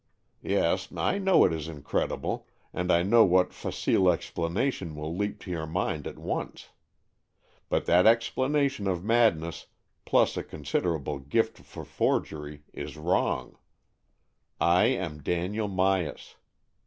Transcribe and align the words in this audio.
Yes, 0.41 0.87
I 0.97 1.19
know 1.19 1.45
it 1.45 1.53
is 1.53 1.67
incredible, 1.67 2.47
and 2.73 2.91
I 2.91 3.03
know 3.03 3.23
what 3.23 3.53
facile 3.53 4.09
explanation 4.11 4.95
will 4.95 5.15
leap 5.15 5.39
to 5.41 5.51
your 5.51 5.67
mind 5.67 6.07
at 6.07 6.17
once. 6.17 6.69
But 7.69 7.85
that 7.85 8.07
explanation 8.07 8.87
of 8.87 9.03
madness 9.03 9.67
plus 10.05 10.37
a 10.37 10.43
considerable 10.43 11.19
gift 11.19 11.59
for 11.59 11.85
forgery 11.85 12.63
is 12.73 12.97
wrong. 12.97 13.59
I 14.59 14.85
am 14.85 15.21
Daniel 15.21 15.67
Myas. 15.69 16.33